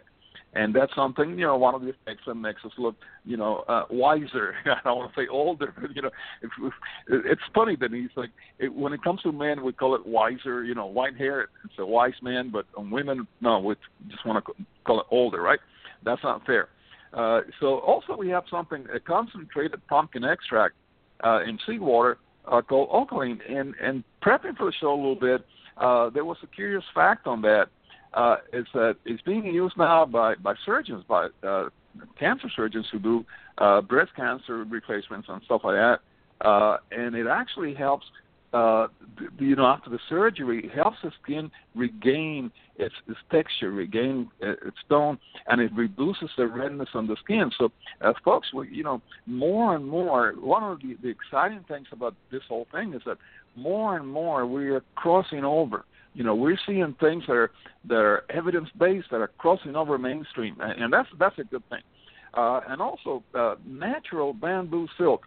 and 0.54 0.74
that's 0.74 0.94
something 0.94 1.38
you 1.38 1.46
know 1.46 1.56
one 1.56 1.74
of 1.74 1.82
the 1.82 1.88
effects 1.88 2.22
that 2.26 2.34
makes 2.34 2.64
us 2.64 2.72
look 2.78 2.94
you 3.24 3.36
know 3.36 3.64
uh, 3.68 3.84
wiser. 3.90 4.54
I 4.64 4.80
don't 4.84 4.98
want 4.98 5.14
to 5.14 5.20
say 5.20 5.28
older, 5.28 5.74
but 5.80 5.94
you 5.94 6.02
know 6.02 6.10
it's 6.42 6.74
it's 7.08 7.42
funny 7.54 7.76
that 7.76 7.92
he's 7.92 8.10
like 8.16 8.30
it, 8.58 8.72
when 8.72 8.92
it 8.92 9.02
comes 9.02 9.22
to 9.22 9.32
men 9.32 9.64
we 9.64 9.72
call 9.72 9.94
it 9.94 10.06
wiser. 10.06 10.64
You 10.64 10.74
know, 10.74 10.86
white 10.86 11.16
hair 11.16 11.48
it's 11.64 11.74
a 11.78 11.86
wise 11.86 12.14
man, 12.22 12.50
but 12.50 12.66
on 12.76 12.90
women 12.90 13.26
no, 13.40 13.58
we 13.58 13.74
just 14.08 14.24
want 14.24 14.44
to 14.44 14.52
call 14.84 15.00
it 15.00 15.06
older, 15.10 15.42
right? 15.42 15.60
That's 16.04 16.22
not 16.22 16.44
fair. 16.46 16.68
Uh, 17.12 17.42
so 17.60 17.78
also 17.78 18.16
we 18.16 18.28
have 18.28 18.44
something 18.50 18.86
a 18.94 19.00
concentrated 19.00 19.86
pumpkin 19.88 20.24
extract 20.24 20.74
uh, 21.24 21.40
in 21.42 21.58
seawater 21.66 22.18
uh, 22.46 22.60
called 22.62 22.90
Ocoline. 22.90 23.38
And 23.48 23.74
and 23.80 24.04
prepping 24.22 24.56
for 24.56 24.66
the 24.66 24.72
show 24.80 24.92
a 24.92 24.96
little 24.96 25.14
bit, 25.14 25.44
uh, 25.78 26.10
there 26.10 26.24
was 26.24 26.36
a 26.42 26.46
curious 26.46 26.84
fact 26.94 27.26
on 27.26 27.42
that 27.42 27.68
uh, 28.14 28.36
is 28.52 28.66
that 28.74 28.96
it's 29.04 29.22
being 29.22 29.44
used 29.44 29.76
now 29.76 30.06
by, 30.06 30.34
by 30.36 30.54
surgeons, 30.64 31.04
by 31.08 31.28
uh, 31.46 31.68
cancer 32.18 32.48
surgeons 32.54 32.86
who 32.90 32.98
do 32.98 33.24
uh, 33.58 33.80
breast 33.80 34.12
cancer 34.16 34.64
replacements 34.64 35.28
and 35.28 35.42
stuff 35.44 35.62
like 35.64 35.74
that. 35.74 35.98
Uh, 36.46 36.78
and 36.92 37.14
it 37.14 37.26
actually 37.26 37.74
helps, 37.74 38.06
uh, 38.52 38.86
you 39.38 39.56
know, 39.56 39.66
after 39.66 39.90
the 39.90 39.98
surgery, 40.08 40.66
it 40.66 40.72
helps 40.72 40.98
the 41.02 41.10
skin 41.22 41.50
regain 41.74 42.50
its, 42.76 42.94
its 43.08 43.18
texture, 43.30 43.70
regain 43.70 44.28
uh, 44.42 44.50
its 44.64 44.76
tone, 44.88 45.18
and 45.48 45.60
it 45.60 45.72
reduces 45.74 46.30
the 46.36 46.46
redness 46.46 46.88
on 46.94 47.06
the 47.06 47.16
skin. 47.22 47.50
So, 47.58 47.70
uh, 48.00 48.12
folks, 48.24 48.52
we, 48.52 48.68
you 48.68 48.82
know, 48.84 49.00
more 49.26 49.74
and 49.74 49.86
more, 49.86 50.34
one 50.38 50.62
of 50.62 50.80
the, 50.80 50.96
the 51.02 51.08
exciting 51.08 51.64
things 51.68 51.86
about 51.92 52.14
this 52.30 52.42
whole 52.48 52.66
thing 52.72 52.94
is 52.94 53.02
that 53.06 53.18
more 53.56 53.96
and 53.96 54.06
more 54.06 54.46
we 54.46 54.68
are 54.70 54.82
crossing 54.96 55.44
over 55.44 55.84
you 56.14 56.24
know 56.24 56.34
we're 56.34 56.58
seeing 56.66 56.94
things 57.00 57.24
that 57.26 57.34
are 57.34 57.50
that 57.86 57.98
are 57.98 58.24
evidence 58.30 58.68
based 58.78 59.08
that 59.10 59.20
are 59.20 59.30
crossing 59.38 59.76
over 59.76 59.98
mainstream 59.98 60.56
and 60.60 60.92
that's 60.92 61.08
that's 61.18 61.38
a 61.38 61.44
good 61.44 61.68
thing. 61.68 61.82
Uh, 62.32 62.60
and 62.68 62.80
also 62.80 63.22
uh, 63.36 63.54
natural 63.64 64.32
bamboo 64.32 64.88
silk. 64.98 65.22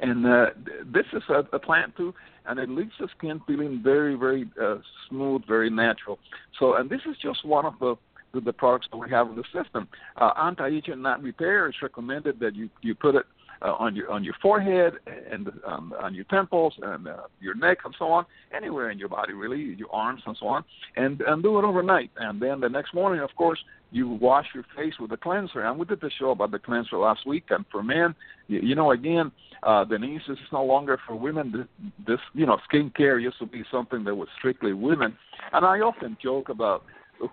And 0.00 0.24
uh, 0.24 0.46
this 0.86 1.04
is 1.12 1.22
a, 1.28 1.40
a 1.54 1.58
plant 1.58 1.96
too 1.96 2.14
and 2.46 2.58
it 2.58 2.70
leaves 2.70 2.92
the 2.98 3.08
skin 3.16 3.40
feeling 3.46 3.80
very 3.82 4.14
very 4.14 4.48
uh, 4.60 4.76
smooth 5.08 5.42
very 5.46 5.70
natural. 5.70 6.18
So 6.58 6.74
and 6.74 6.88
this 6.88 7.00
is 7.08 7.16
just 7.22 7.44
one 7.44 7.66
of 7.66 7.74
the 7.80 7.96
the, 8.32 8.40
the 8.40 8.52
products 8.52 8.88
that 8.90 8.98
we 8.98 9.08
have 9.10 9.28
in 9.28 9.36
the 9.36 9.44
system. 9.54 9.88
Uh, 10.20 10.32
anti-aging 10.36 11.00
not 11.00 11.22
repair 11.22 11.66
is 11.68 11.74
recommended 11.82 12.38
that 12.40 12.54
you 12.54 12.68
you 12.82 12.94
put 12.94 13.14
it 13.14 13.26
uh, 13.62 13.74
on 13.78 13.94
your 13.96 14.10
on 14.10 14.24
your 14.24 14.34
forehead 14.40 14.94
and 15.30 15.50
um, 15.66 15.94
on 16.00 16.14
your 16.14 16.24
temples 16.24 16.74
and 16.82 17.08
uh, 17.08 17.22
your 17.40 17.54
neck 17.54 17.78
and 17.84 17.94
so 17.98 18.06
on, 18.06 18.24
anywhere 18.54 18.90
in 18.90 18.98
your 18.98 19.08
body 19.08 19.32
really, 19.32 19.60
your 19.60 19.92
arms 19.92 20.22
and 20.26 20.36
so 20.38 20.46
on, 20.46 20.64
and 20.96 21.20
and 21.22 21.42
do 21.42 21.58
it 21.58 21.64
overnight. 21.64 22.10
And 22.16 22.40
then 22.40 22.60
the 22.60 22.68
next 22.68 22.94
morning, 22.94 23.20
of 23.20 23.30
course, 23.36 23.58
you 23.90 24.08
wash 24.08 24.46
your 24.54 24.64
face 24.76 24.94
with 25.00 25.12
a 25.12 25.16
cleanser. 25.16 25.62
And 25.62 25.78
we 25.78 25.86
did 25.86 26.00
the 26.00 26.10
show 26.18 26.30
about 26.30 26.50
the 26.50 26.58
cleanser 26.58 26.98
last 26.98 27.26
week. 27.26 27.44
And 27.50 27.64
for 27.70 27.82
men, 27.82 28.14
you, 28.46 28.60
you 28.60 28.74
know, 28.74 28.90
again, 28.92 29.32
uh, 29.62 29.84
Denise, 29.84 30.22
this 30.28 30.38
is 30.38 30.52
no 30.52 30.64
longer 30.64 30.98
for 31.06 31.16
women. 31.16 31.52
This, 31.52 31.92
this, 32.06 32.20
you 32.34 32.46
know, 32.46 32.58
skincare 32.70 33.20
used 33.20 33.38
to 33.38 33.46
be 33.46 33.64
something 33.70 34.04
that 34.04 34.14
was 34.14 34.28
strictly 34.38 34.72
women. 34.72 35.16
And 35.52 35.64
I 35.64 35.80
often 35.80 36.16
joke 36.22 36.48
about 36.48 36.84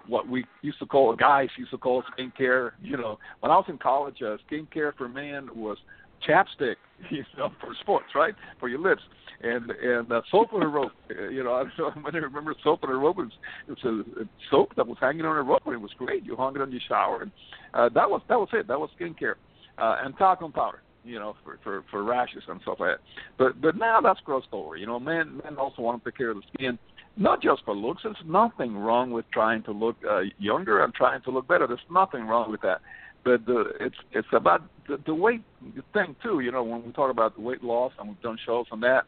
what 0.08 0.27
we 0.27 0.46
used 0.63 0.79
to 0.79 0.86
call 0.86 1.15
guys 1.15 1.50
used 1.58 1.72
to 1.72 1.77
call 1.77 2.03
skincare. 2.17 2.72
You 2.82 2.98
know, 2.98 3.20
when 3.41 3.51
I 3.51 3.55
was 3.55 3.65
in 3.67 3.77
college, 3.77 4.22
uh, 4.22 4.38
skincare 4.50 4.96
for 4.96 5.08
men 5.08 5.50
was 5.55 5.77
chapstick, 6.27 6.75
you 7.10 7.24
know, 7.38 7.51
for 7.60 7.74
sports, 7.82 8.08
right? 8.15 8.36
For 8.60 8.70
your 8.70 8.79
lips. 8.79 9.01
And 9.41 9.70
and 9.70 10.12
uh, 10.12 10.22
soap 10.32 10.53
on 10.53 10.63
a 10.63 10.67
rope, 10.67 10.94
you 11.10 11.44
know. 11.44 11.53
I 11.53 11.63
I 11.84 12.17
remember 12.17 12.55
soap 12.63 12.84
on 12.84 12.89
a 12.89 12.96
rope, 12.96 13.17
it 13.20 13.24
was, 13.24 13.32
it 13.67 13.86
was 13.86 14.05
a 14.22 14.24
soap 14.50 14.75
that 14.77 14.88
was 14.88 14.98
hanging 15.01 15.25
on 15.25 15.36
a 15.36 15.44
rope, 15.44 15.63
and 15.65 15.75
it 15.75 15.82
was 15.82 15.91
great. 15.98 16.25
You 16.25 16.38
hung 16.38 16.55
it 16.55 16.62
on 16.62 16.72
your 16.72 16.82
shower, 16.88 17.24
and 17.24 17.32
uh, 17.74 17.89
that 17.89 18.10
was 18.10 18.22
that 18.29 18.39
was 18.39 18.48
it. 18.53 18.67
That 18.67 18.79
was 18.79 18.89
skincare, 19.00 19.36
uh, 19.77 19.98
and 20.03 20.17
talcum 20.17 20.53
powder 20.53 20.82
you 21.05 21.20
know, 21.20 21.36
for 21.44 21.60
for 21.63 21.84
for 21.91 22.03
rashes 22.03 22.44
and 22.48 22.60
stuff 22.62 22.79
like 22.79 22.98
that. 22.98 23.00
But 23.38 23.62
but 23.62 23.77
now 23.77 24.01
that's 24.01 24.20
crossed 24.22 24.48
over. 24.51 24.75
You 24.75 24.88
know, 24.88 25.00
men 25.00 25.41
men 25.44 25.58
also 25.58 25.82
want 25.82 26.03
to 26.03 26.10
take 26.10 26.17
care 26.17 26.32
of 26.32 26.38
the 26.38 26.44
skin, 26.53 26.79
not 27.15 27.41
just 27.41 27.63
for 27.63 27.75
looks. 27.75 28.03
There's 28.03 28.15
nothing 28.25 28.75
wrong 28.75 29.12
with 29.12 29.25
trying 29.32 29.63
to 29.63 29.72
look 29.72 29.96
uh, 30.10 30.22
younger 30.39 30.84
and 30.84 30.94
trying 30.94 31.22
to 31.24 31.32
look 31.32 31.48
better. 31.48 31.67
There's 31.67 31.79
nothing 31.91 32.27
wrong 32.27 32.51
with 32.51 32.62
that. 32.62 32.82
But 33.25 33.46
the, 33.48 33.72
it's 33.79 33.96
it's 34.12 34.27
about 34.34 34.62
the, 34.88 34.98
the 35.03 35.15
weight 35.15 35.41
thing 35.94 36.15
too. 36.22 36.39
You 36.41 36.51
know, 36.51 36.63
when 36.63 36.86
we 36.86 36.91
talk 36.91 37.10
about 37.10 37.38
weight 37.41 37.63
loss, 37.63 37.91
and 38.00 38.10
we've 38.10 38.22
done 38.22 38.38
shows 38.46 38.67
on 38.72 38.79
that, 38.82 39.05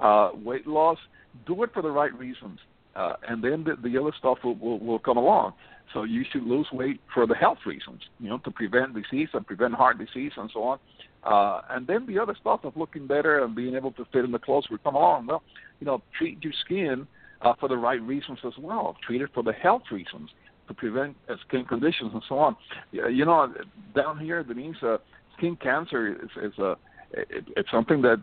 uh, 0.00 0.32
weight 0.34 0.66
loss, 0.66 0.98
do 1.46 1.62
it 1.62 1.70
for 1.72 1.80
the 1.80 1.90
right 1.90 2.12
reasons, 2.18 2.58
uh, 2.96 3.14
and 3.28 3.42
then 3.44 3.64
the, 3.64 3.76
the 3.88 3.96
other 3.96 4.12
stuff 4.18 4.38
will, 4.42 4.56
will 4.56 4.80
will 4.80 4.98
come 4.98 5.16
along. 5.16 5.54
So 5.94 6.02
you 6.02 6.24
should 6.32 6.42
lose 6.42 6.66
weight 6.72 7.00
for 7.14 7.26
the 7.28 7.34
health 7.34 7.58
reasons, 7.64 8.02
you 8.18 8.28
know, 8.28 8.38
to 8.38 8.50
prevent 8.50 8.92
disease 8.94 9.28
and 9.32 9.46
prevent 9.46 9.74
heart 9.74 9.98
disease 9.98 10.32
and 10.36 10.50
so 10.52 10.62
on. 10.64 10.78
Uh, 11.22 11.62
and 11.70 11.86
then 11.86 12.06
the 12.06 12.18
other 12.18 12.34
stuff 12.40 12.60
of 12.64 12.76
looking 12.76 13.06
better 13.06 13.44
and 13.44 13.54
being 13.54 13.74
able 13.74 13.92
to 13.92 14.04
fit 14.12 14.24
in 14.24 14.32
the 14.32 14.38
clothes 14.38 14.66
will 14.70 14.78
come 14.78 14.94
along. 14.94 15.26
Well, 15.26 15.42
you 15.80 15.86
know, 15.86 16.02
treat 16.16 16.42
your 16.42 16.52
skin 16.64 17.06
uh, 17.42 17.54
for 17.58 17.68
the 17.68 17.76
right 17.76 18.00
reasons 18.02 18.38
as 18.44 18.52
well. 18.58 18.96
Treat 19.04 19.20
it 19.20 19.30
for 19.34 19.42
the 19.42 19.52
health 19.52 19.82
reasons 19.90 20.30
to 20.70 20.74
prevent 20.74 21.16
uh, 21.28 21.34
skin 21.48 21.64
conditions 21.64 22.12
and 22.14 22.22
so 22.28 22.38
on. 22.38 22.56
You 22.92 23.24
know, 23.24 23.52
down 23.94 24.20
here, 24.20 24.44
Denise, 24.44 24.76
uh, 24.82 24.98
skin 25.36 25.56
cancer 25.56 26.06
is, 26.12 26.52
is 26.52 26.58
a 26.58 26.76
it, 27.12 27.44
it's 27.56 27.70
something 27.72 28.02
that 28.02 28.22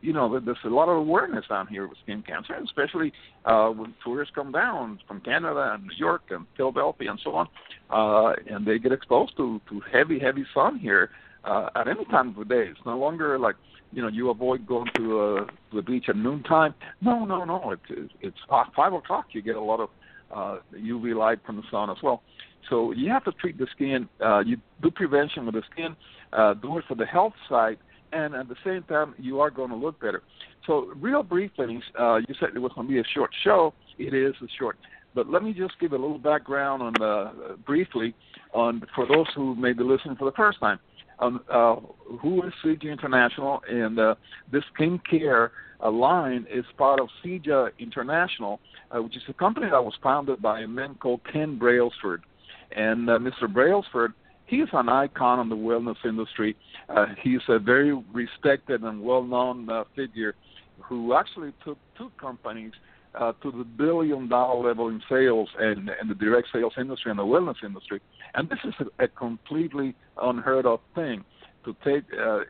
you 0.00 0.12
know 0.12 0.40
there's 0.40 0.56
a 0.64 0.68
lot 0.68 0.88
of 0.88 0.96
awareness 0.96 1.44
down 1.48 1.68
here 1.68 1.86
with 1.86 1.96
skin 2.02 2.24
cancer, 2.26 2.54
especially 2.64 3.12
uh, 3.44 3.68
when 3.68 3.94
tourists 4.04 4.34
come 4.34 4.50
down 4.50 4.98
from 5.06 5.20
Canada 5.20 5.74
and 5.74 5.84
New 5.84 5.94
York 5.96 6.22
and 6.30 6.44
Philadelphia 6.56 7.08
and 7.08 7.20
so 7.22 7.34
on, 7.36 7.46
uh, 7.90 8.34
and 8.52 8.66
they 8.66 8.80
get 8.80 8.90
exposed 8.90 9.36
to 9.36 9.60
to 9.68 9.80
heavy, 9.92 10.18
heavy 10.18 10.44
sun 10.52 10.76
here 10.76 11.10
uh, 11.44 11.68
at 11.76 11.86
any 11.86 12.04
time 12.06 12.30
of 12.30 12.34
the 12.34 12.44
day. 12.44 12.66
It's 12.68 12.84
no 12.84 12.98
longer 12.98 13.38
like 13.38 13.54
you 13.92 14.02
know 14.02 14.08
you 14.08 14.30
avoid 14.30 14.66
going 14.66 14.90
to, 14.96 15.20
uh, 15.20 15.40
to 15.44 15.76
the 15.76 15.82
beach 15.82 16.06
at 16.08 16.16
noontime. 16.16 16.74
No, 17.00 17.24
no, 17.24 17.44
no. 17.44 17.76
It's 17.88 18.12
it's 18.20 18.38
five 18.48 18.92
o'clock. 18.92 19.26
You 19.30 19.40
get 19.40 19.54
a 19.54 19.60
lot 19.60 19.78
of 19.78 19.88
uh, 20.34 20.58
UV 20.74 21.14
light 21.16 21.38
from 21.44 21.56
the 21.56 21.62
sun 21.70 21.90
as 21.90 21.96
well. 22.02 22.22
So 22.68 22.92
you 22.92 23.10
have 23.10 23.24
to 23.24 23.32
treat 23.32 23.58
the 23.58 23.66
skin. 23.74 24.08
Uh, 24.24 24.40
you 24.40 24.56
do 24.82 24.90
prevention 24.90 25.46
with 25.46 25.54
the 25.54 25.62
skin. 25.72 25.96
Uh, 26.32 26.54
do 26.54 26.78
it 26.78 26.84
for 26.88 26.96
the 26.96 27.06
health 27.06 27.34
side, 27.48 27.78
and 28.12 28.34
at 28.34 28.48
the 28.48 28.56
same 28.64 28.82
time 28.84 29.14
you 29.18 29.40
are 29.40 29.50
going 29.50 29.70
to 29.70 29.76
look 29.76 30.00
better. 30.00 30.22
So 30.66 30.92
real 30.96 31.22
briefly, 31.22 31.80
uh, 31.98 32.16
you 32.16 32.34
said 32.40 32.50
it 32.54 32.58
was 32.58 32.72
going 32.74 32.88
to 32.88 32.92
be 32.92 32.98
a 32.98 33.04
short 33.14 33.30
show. 33.44 33.72
It 33.98 34.14
is 34.14 34.34
a 34.42 34.48
short. 34.58 34.76
But 35.14 35.30
let 35.30 35.42
me 35.42 35.54
just 35.54 35.78
give 35.80 35.92
a 35.92 35.96
little 35.96 36.18
background 36.18 36.82
on 36.82 37.02
uh, 37.02 37.32
briefly 37.64 38.14
on 38.52 38.82
for 38.94 39.06
those 39.06 39.26
who 39.34 39.54
may 39.54 39.72
be 39.72 39.84
listening 39.84 40.16
for 40.16 40.24
the 40.24 40.36
first 40.36 40.60
time 40.60 40.78
um, 41.18 41.40
uh, 41.50 41.76
who 42.20 42.42
is 42.42 42.52
Zija 42.64 42.90
International, 42.90 43.62
and 43.68 43.98
uh, 43.98 44.14
this 44.52 44.62
skincare 44.78 45.50
uh, 45.82 45.90
line 45.90 46.46
is 46.52 46.64
part 46.76 47.00
of 47.00 47.08
Zija 47.24 47.70
International, 47.78 48.60
uh, 48.90 49.02
which 49.02 49.16
is 49.16 49.22
a 49.28 49.32
company 49.32 49.66
that 49.70 49.84
was 49.84 49.94
founded 50.02 50.40
by 50.40 50.60
a 50.60 50.68
man 50.68 50.94
called 50.96 51.20
Ken 51.32 51.58
Brailsford. 51.58 52.22
And 52.74 53.08
uh, 53.08 53.18
Mr. 53.18 53.52
Brailsford, 53.52 54.12
he 54.46 54.56
is 54.56 54.68
an 54.72 54.88
icon 54.88 55.40
in 55.40 55.48
the 55.48 55.56
wellness 55.56 55.96
industry. 56.04 56.56
Uh, 56.88 57.06
he's 57.22 57.40
a 57.48 57.58
very 57.58 57.94
respected 58.12 58.82
and 58.82 59.02
well-known 59.02 59.68
uh, 59.68 59.84
figure 59.94 60.34
who 60.80 61.14
actually 61.14 61.52
took 61.64 61.78
two 61.96 62.10
companies 62.20 62.72
uh, 63.14 63.32
to 63.42 63.50
the 63.50 63.64
billion 63.64 64.28
dollar 64.28 64.68
level 64.68 64.88
in 64.88 65.02
sales 65.08 65.48
and, 65.58 65.90
and 66.00 66.10
the 66.10 66.14
direct 66.14 66.48
sales 66.52 66.74
industry 66.78 67.10
and 67.10 67.18
the 67.18 67.24
wellness 67.24 67.62
industry. 67.64 68.00
And 68.34 68.48
this 68.48 68.58
is 68.64 68.74
a, 68.80 69.04
a 69.04 69.08
completely 69.08 69.94
unheard 70.20 70.66
of 70.66 70.80
thing. 70.94 71.24
To 71.64 71.74
take, 71.82 72.04
uh, 72.12 72.40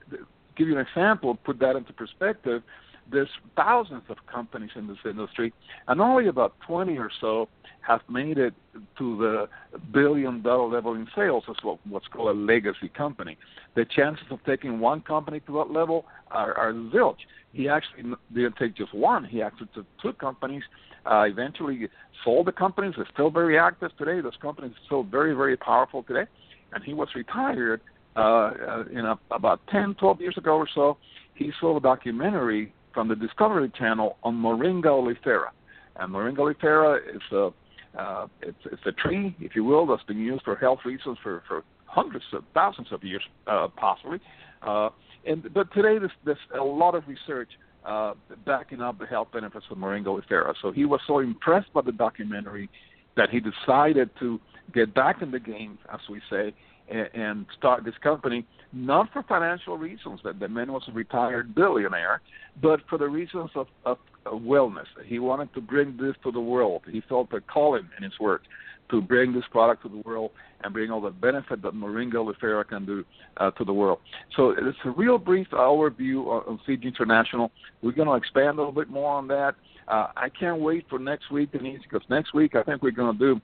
give 0.56 0.68
you 0.68 0.78
an 0.78 0.84
example, 0.86 1.36
put 1.36 1.58
that 1.60 1.76
into 1.76 1.92
perspective. 1.92 2.62
There's 3.10 3.28
thousands 3.56 4.02
of 4.08 4.16
companies 4.32 4.70
in 4.74 4.86
this 4.86 4.98
industry, 5.04 5.52
and 5.88 6.00
only 6.00 6.28
about 6.28 6.54
20 6.66 6.96
or 6.98 7.10
so 7.20 7.48
have 7.80 8.00
made 8.10 8.36
it 8.36 8.52
to 8.98 9.16
the 9.16 9.48
billion 9.92 10.42
dollar 10.42 10.68
level 10.68 10.94
in 10.94 11.06
sales. 11.14 11.44
That's 11.46 11.62
what, 11.62 11.78
what's 11.86 12.08
called 12.08 12.36
a 12.36 12.38
legacy 12.38 12.88
company. 12.88 13.38
The 13.76 13.84
chances 13.84 14.26
of 14.30 14.40
taking 14.44 14.80
one 14.80 15.02
company 15.02 15.40
to 15.40 15.52
that 15.58 15.70
level 15.70 16.04
are, 16.30 16.54
are 16.54 16.72
zilch. 16.72 17.18
He 17.52 17.68
actually 17.68 18.14
didn't 18.34 18.56
take 18.56 18.76
just 18.76 18.92
one, 18.92 19.24
he 19.24 19.40
actually 19.40 19.68
took 19.74 19.86
two 20.02 20.12
companies 20.14 20.62
uh, 21.06 21.22
eventually 21.22 21.88
sold 22.24 22.46
the 22.46 22.52
companies. 22.52 22.94
They're 22.96 23.08
still 23.12 23.30
very 23.30 23.58
active 23.58 23.90
today. 23.96 24.20
Those 24.20 24.36
companies 24.40 24.72
are 24.72 24.84
still 24.86 25.02
very, 25.04 25.34
very 25.34 25.56
powerful 25.56 26.02
today. 26.02 26.28
And 26.72 26.82
he 26.82 26.94
was 26.94 27.08
retired 27.14 27.80
uh, 28.16 28.20
uh, 28.20 28.84
in 28.90 29.04
a, 29.04 29.18
about 29.30 29.60
10, 29.70 29.94
12 29.94 30.20
years 30.20 30.36
ago 30.36 30.56
or 30.56 30.68
so. 30.74 30.96
He 31.34 31.52
saw 31.60 31.76
a 31.76 31.80
documentary 31.80 32.72
from 32.96 33.08
the 33.08 33.14
Discovery 33.14 33.70
Channel 33.78 34.16
on 34.24 34.34
Moringa 34.34 34.86
oleifera. 34.86 35.50
And 35.96 36.14
Moringa 36.14 36.38
oleifera 36.38 36.98
is 37.14 37.20
a 37.30 37.50
uh, 37.98 38.26
it's, 38.42 38.58
it's 38.66 38.82
a 38.86 38.92
tree, 38.92 39.36
if 39.38 39.54
you 39.54 39.64
will, 39.64 39.86
that's 39.86 40.02
been 40.04 40.18
used 40.18 40.42
for 40.44 40.56
health 40.56 40.80
reasons 40.84 41.16
for, 41.22 41.42
for 41.46 41.62
hundreds 41.84 42.24
of 42.32 42.42
thousands 42.52 42.88
of 42.90 43.04
years, 43.04 43.22
uh, 43.46 43.68
possibly. 43.76 44.18
Uh, 44.62 44.88
and 45.26 45.42
but 45.54 45.72
today, 45.72 45.98
there's, 45.98 46.10
there's 46.24 46.38
a 46.58 46.62
lot 46.62 46.94
of 46.94 47.04
research 47.06 47.48
uh, 47.86 48.14
backing 48.44 48.80
up 48.80 48.98
the 48.98 49.06
health 49.06 49.28
benefits 49.32 49.64
of 49.70 49.76
Moringa 49.76 50.06
oleifera. 50.06 50.54
So 50.62 50.72
he 50.72 50.86
was 50.86 51.00
so 51.06 51.20
impressed 51.20 51.72
by 51.74 51.82
the 51.82 51.92
documentary 51.92 52.68
that 53.16 53.28
he 53.30 53.40
decided 53.40 54.10
to 54.20 54.40
get 54.74 54.94
back 54.94 55.22
in 55.22 55.30
the 55.30 55.40
game, 55.40 55.78
as 55.92 56.00
we 56.10 56.20
say, 56.30 56.54
and, 56.88 57.08
and 57.14 57.46
start 57.56 57.84
this 57.84 57.94
company, 58.02 58.46
not 58.72 59.12
for 59.12 59.22
financial 59.22 59.76
reasons, 59.76 60.20
that 60.24 60.38
the 60.40 60.48
man 60.48 60.72
was 60.72 60.82
a 60.88 60.92
retired 60.92 61.54
billionaire, 61.54 62.20
but 62.62 62.80
for 62.88 62.98
the 62.98 63.08
reasons 63.08 63.50
of, 63.54 63.66
of, 63.84 63.98
of 64.24 64.40
wellness. 64.40 64.86
He 65.04 65.18
wanted 65.18 65.52
to 65.54 65.60
bring 65.60 65.96
this 65.96 66.14
to 66.24 66.32
the 66.32 66.40
world. 66.40 66.82
He 66.90 67.02
felt 67.08 67.32
a 67.32 67.40
calling 67.40 67.88
in 67.96 68.04
his 68.04 68.18
work 68.20 68.42
to 68.90 69.00
bring 69.00 69.32
this 69.32 69.44
product 69.50 69.82
to 69.82 69.88
the 69.88 69.98
world 69.98 70.30
and 70.62 70.72
bring 70.72 70.90
all 70.90 71.00
the 71.00 71.10
benefit 71.10 71.62
that 71.62 71.74
Moringa 71.74 72.14
oleifera 72.14 72.66
can 72.66 72.86
do 72.86 73.04
uh, 73.38 73.50
to 73.52 73.64
the 73.64 73.72
world. 73.72 73.98
So 74.36 74.50
it's 74.50 74.78
a 74.84 74.90
real 74.90 75.18
brief 75.18 75.48
overview 75.50 76.26
on 76.26 76.58
Zija 76.66 76.84
International. 76.84 77.50
We're 77.82 77.92
going 77.92 78.08
to 78.08 78.14
expand 78.14 78.58
a 78.58 78.62
little 78.62 78.72
bit 78.72 78.88
more 78.88 79.10
on 79.10 79.28
that. 79.28 79.54
Uh, 79.88 80.08
I 80.16 80.28
can't 80.28 80.60
wait 80.60 80.86
for 80.88 80.98
next 80.98 81.30
week, 81.30 81.52
Denise, 81.52 81.80
because 81.82 82.06
next 82.08 82.34
week 82.34 82.54
I 82.56 82.62
think 82.62 82.82
we're 82.82 82.90
going 82.90 83.16
to 83.16 83.34
do 83.34 83.40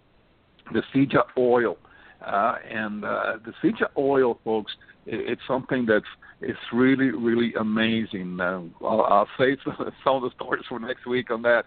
the 0.72 0.82
Zija 0.94 1.22
oil. 1.37 1.76
Uh, 2.25 2.57
and 2.71 3.05
uh, 3.05 3.35
the 3.45 3.52
Zija 3.62 3.88
oil, 3.97 4.38
folks, 4.45 4.73
it, 5.07 5.33
it's 5.33 5.43
something 5.47 5.87
that's 5.87 6.07
it's 6.41 6.59
really, 6.73 7.11
really 7.11 7.55
amazing. 7.55 8.38
Uh, 8.41 8.62
I'll, 8.83 9.02
I'll 9.02 9.29
save 9.38 9.59
some 9.64 10.17
of 10.17 10.23
the 10.23 10.31
stories 10.35 10.64
for 10.69 10.81
next 10.81 11.07
week 11.07 11.31
on 11.31 11.43
that. 11.43 11.64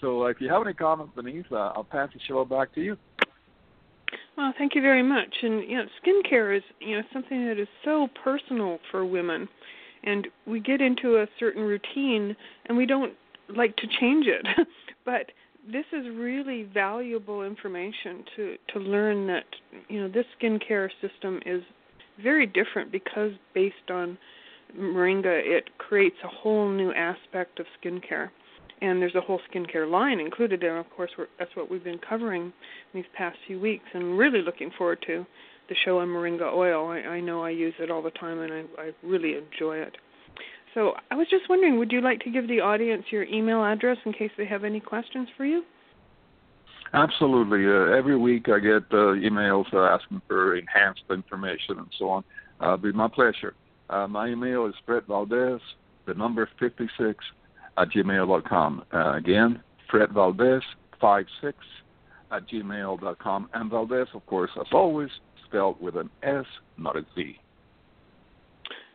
So 0.00 0.24
uh, 0.24 0.26
if 0.26 0.40
you 0.40 0.48
have 0.50 0.62
any 0.62 0.74
comments, 0.74 1.12
Denise, 1.16 1.46
uh, 1.50 1.72
I'll 1.74 1.84
pass 1.84 2.10
the 2.12 2.20
show 2.26 2.44
back 2.44 2.74
to 2.74 2.80
you. 2.80 2.96
Well, 4.36 4.52
thank 4.56 4.74
you 4.74 4.80
very 4.80 5.02
much. 5.02 5.34
And 5.42 5.68
you 5.68 5.76
know, 5.76 5.86
skincare 6.02 6.56
is 6.56 6.62
you 6.80 6.96
know 6.96 7.02
something 7.12 7.46
that 7.46 7.60
is 7.60 7.68
so 7.84 8.08
personal 8.22 8.78
for 8.90 9.04
women, 9.04 9.48
and 10.04 10.28
we 10.46 10.60
get 10.60 10.80
into 10.80 11.16
a 11.16 11.26
certain 11.40 11.62
routine 11.62 12.36
and 12.66 12.76
we 12.76 12.86
don't 12.86 13.14
like 13.48 13.76
to 13.76 13.86
change 14.00 14.26
it. 14.26 14.46
but 15.04 15.32
this 15.70 15.84
is 15.92 16.06
really 16.14 16.68
valuable 16.72 17.42
information 17.42 18.24
to 18.36 18.56
to 18.72 18.78
learn 18.78 19.26
that 19.26 19.44
you 19.88 20.00
know 20.00 20.08
this 20.08 20.26
skincare 20.40 20.88
system 21.00 21.40
is 21.46 21.62
very 22.22 22.46
different 22.46 22.90
because 22.90 23.32
based 23.54 23.90
on 23.90 24.18
moringa, 24.78 25.40
it 25.44 25.70
creates 25.78 26.16
a 26.24 26.28
whole 26.28 26.68
new 26.68 26.92
aspect 26.92 27.60
of 27.60 27.66
skincare 27.82 28.30
and 28.80 29.00
there's 29.00 29.14
a 29.14 29.20
whole 29.20 29.40
skincare 29.52 29.90
line 29.90 30.20
included 30.20 30.60
there. 30.60 30.78
Of 30.78 30.88
course, 30.90 31.10
that's 31.38 31.54
what 31.54 31.70
we've 31.70 31.82
been 31.82 31.98
covering 31.98 32.52
these 32.94 33.04
past 33.16 33.36
few 33.46 33.60
weeks, 33.60 33.84
and 33.92 34.16
really 34.16 34.42
looking 34.42 34.70
forward 34.76 35.02
to 35.06 35.26
the 35.68 35.74
show 35.84 35.98
on 35.98 36.08
moringa 36.08 36.52
oil. 36.52 36.88
I, 36.88 36.98
I 36.98 37.20
know 37.20 37.42
I 37.42 37.50
use 37.50 37.74
it 37.78 37.90
all 37.90 38.02
the 38.02 38.10
time, 38.12 38.38
and 38.40 38.52
I, 38.52 38.64
I 38.80 38.90
really 39.02 39.34
enjoy 39.34 39.78
it. 39.78 39.96
So 40.78 40.92
I 41.10 41.16
was 41.16 41.26
just 41.28 41.48
wondering, 41.48 41.76
would 41.80 41.90
you 41.90 42.00
like 42.00 42.20
to 42.20 42.30
give 42.30 42.46
the 42.46 42.60
audience 42.60 43.02
your 43.10 43.24
email 43.24 43.64
address 43.64 43.96
in 44.06 44.12
case 44.12 44.30
they 44.38 44.46
have 44.46 44.62
any 44.62 44.78
questions 44.78 45.28
for 45.36 45.44
you? 45.44 45.64
Absolutely. 46.94 47.66
Uh, 47.66 47.96
every 47.98 48.16
week 48.16 48.48
I 48.48 48.60
get 48.60 48.84
uh, 48.92 49.18
emails 49.18 49.64
uh, 49.74 49.80
asking 49.80 50.22
for 50.28 50.54
enhanced 50.54 51.02
information 51.10 51.78
and 51.78 51.88
so 51.98 52.08
on. 52.10 52.24
Uh, 52.60 52.66
it'll 52.66 52.76
be 52.76 52.92
my 52.92 53.08
pleasure. 53.08 53.54
Uh, 53.90 54.06
my 54.06 54.28
email 54.28 54.66
is 54.66 54.74
Fred 54.86 55.02
Valdes, 55.08 55.60
the 56.06 56.14
number 56.14 56.48
56 56.60 57.24
at 57.76 57.88
gmail.com. 57.88 58.84
Uh, 58.94 59.14
again, 59.14 59.60
Fred 59.90 60.12
Valdes, 60.12 60.62
56 61.00 61.56
at 62.30 62.48
gmail.com. 62.48 63.48
And 63.52 63.68
Valdes, 63.68 64.10
of 64.14 64.24
course, 64.26 64.50
as 64.60 64.68
always, 64.70 65.10
spelled 65.44 65.80
with 65.80 65.96
an 65.96 66.08
S, 66.22 66.46
not 66.76 66.96
a 66.96 67.04
Z. 67.16 67.36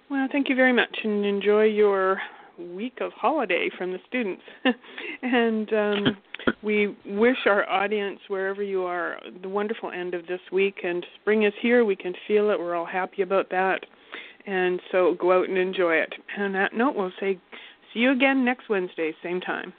Well, 0.10 0.30
thank 0.32 0.48
you 0.48 0.56
very 0.56 0.74
much, 0.74 0.93
and 1.04 1.26
enjoy 1.26 1.64
your 1.64 2.20
week 2.58 3.00
of 3.02 3.12
holiday 3.14 3.70
from 3.78 3.92
the 3.92 4.00
students. 4.08 4.44
and 5.22 5.74
um, 5.74 6.18
we 6.64 6.96
wish 7.06 7.38
our 7.46 7.68
audience, 7.70 8.20
wherever 8.28 8.64
you 8.64 8.84
are, 8.84 9.20
the 9.42 9.50
wonderful 9.50 9.92
end 9.92 10.14
of 10.14 10.28
this 10.28 10.42
week. 10.52 10.78
And 10.84 11.06
spring 11.22 11.44
is 11.44 11.54
here. 11.62 11.86
We 11.86 11.96
can 11.96 12.14
feel 12.28 12.50
it. 12.50 12.60
We're 12.60 12.76
all 12.76 12.86
happy 12.86 13.22
about 13.22 13.50
that. 13.50 13.86
And 14.46 14.82
so 14.92 15.16
go 15.20 15.40
out 15.40 15.50
and 15.50 15.58
enjoy 15.58 15.96
it. 15.96 16.14
And 16.36 16.46
on 16.46 16.54
that 16.54 16.74
note, 16.74 16.96
we'll 16.96 17.12
say 17.20 17.40
see 17.94 18.00
you 18.00 18.12
again 18.12 18.44
next 18.44 18.70
Wednesday, 18.70 19.14
same 19.24 19.40
time. 19.40 19.74